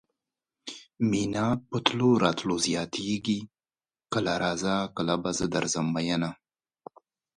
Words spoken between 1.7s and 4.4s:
تلو راتلو زياتيږي کله